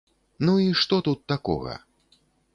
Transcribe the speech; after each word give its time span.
Ну 0.47 0.55
і 0.63 0.65
што 0.83 0.99
тут 1.09 1.19
такога? 1.33 1.79